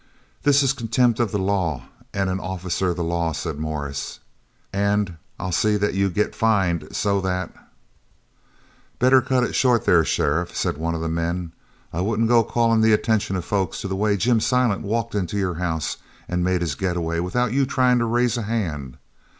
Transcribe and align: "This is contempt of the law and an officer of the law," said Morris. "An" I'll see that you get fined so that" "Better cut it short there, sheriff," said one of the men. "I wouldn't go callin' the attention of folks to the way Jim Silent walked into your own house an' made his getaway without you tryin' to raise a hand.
"This 0.41 0.63
is 0.63 0.73
contempt 0.73 1.19
of 1.19 1.31
the 1.31 1.37
law 1.37 1.83
and 2.11 2.27
an 2.27 2.39
officer 2.39 2.89
of 2.89 2.95
the 2.95 3.03
law," 3.03 3.33
said 3.33 3.59
Morris. 3.59 4.19
"An" 4.73 5.19
I'll 5.39 5.51
see 5.51 5.77
that 5.77 5.93
you 5.93 6.09
get 6.09 6.33
fined 6.33 6.87
so 6.95 7.21
that" 7.21 7.53
"Better 8.97 9.21
cut 9.21 9.43
it 9.43 9.53
short 9.53 9.85
there, 9.85 10.03
sheriff," 10.03 10.57
said 10.57 10.79
one 10.79 10.95
of 10.95 11.01
the 11.01 11.07
men. 11.07 11.51
"I 11.93 12.01
wouldn't 12.01 12.29
go 12.29 12.43
callin' 12.43 12.81
the 12.81 12.93
attention 12.93 13.35
of 13.35 13.45
folks 13.45 13.79
to 13.81 13.87
the 13.87 13.95
way 13.95 14.17
Jim 14.17 14.39
Silent 14.39 14.81
walked 14.81 15.13
into 15.13 15.37
your 15.37 15.51
own 15.51 15.57
house 15.59 15.97
an' 16.27 16.43
made 16.43 16.61
his 16.61 16.73
getaway 16.73 17.19
without 17.19 17.53
you 17.53 17.67
tryin' 17.67 17.99
to 17.99 18.05
raise 18.05 18.37
a 18.37 18.41
hand. 18.41 18.97